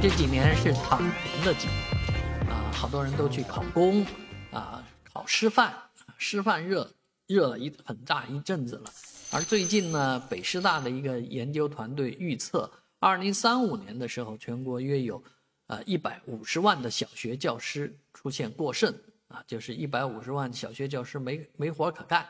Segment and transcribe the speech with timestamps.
[0.00, 4.06] 这几年是躺平的几年啊，好多人都去考公
[4.52, 5.74] 啊，考师范，
[6.16, 6.88] 师范热
[7.26, 8.92] 热了一很大一阵子了。
[9.32, 15.20] 而最近呢，北师大的一个研究团队预测，二零三五年的时候，全国约有
[15.66, 18.94] 呃一百五十万的小学教师出现过剩
[19.26, 22.24] 啊，就是一百五十万小学教师没没活可干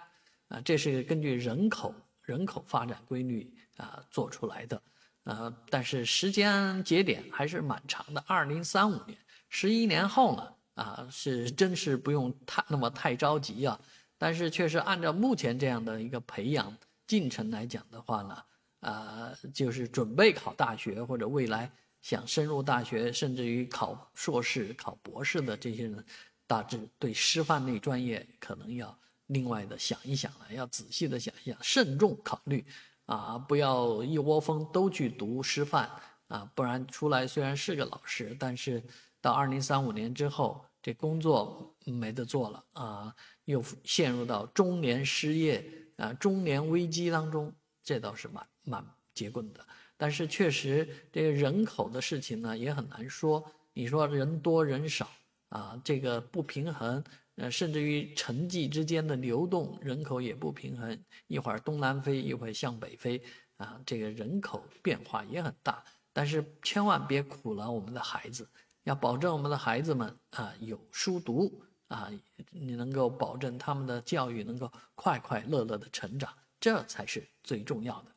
[0.48, 3.46] 啊，这是根据人口人口发展规律
[3.76, 4.80] 啊做出来的。
[5.28, 9.18] 呃，但是时间节点还是蛮长的，二零三五年，
[9.50, 13.78] 十一年后呢，啊，是真是不用太那么太着急啊。
[14.16, 16.74] 但是确实按照目前这样的一个培养
[17.06, 18.42] 进程来讲的话呢，
[18.80, 26.02] 呃，就是准备考大学或者未来想深入大学，甚至于考硕士、考博士的这些人，
[26.46, 32.64] 大致对师范类专业可能要另外的想一想了，要仔细的想一想，慎重考虑。
[33.08, 35.90] 啊，不要一窝蜂都去读师范
[36.28, 38.82] 啊，不然出来虽然是个老师，但是
[39.18, 43.14] 到二零三五年之后，这工作没得做了啊，
[43.46, 45.64] 又陷入到中年失业
[45.96, 47.50] 啊、中年危机当中，
[47.82, 49.66] 这倒是蛮蛮结棍的。
[49.96, 55.08] 但是确实，这个人口的事情呢也很难说，你说人多人少
[55.48, 57.02] 啊，这个不平衡。
[57.38, 63.22] 呃，甚至于城际之间的流动人口也不平衡，一会儿东南飞，一会儿向北飞，
[63.56, 65.82] 啊，这个人口变化也很大。
[66.12, 68.48] 但是千万别苦了我们的孩子，
[68.82, 72.10] 要保证我们的孩子们啊有书读啊，
[72.50, 78.10] 你能够保证他们的教育能够快快乐乐的成长，这才是最重要的。